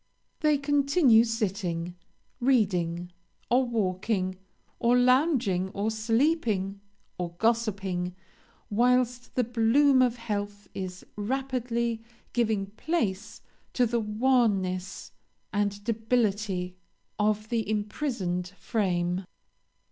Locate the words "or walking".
3.51-4.39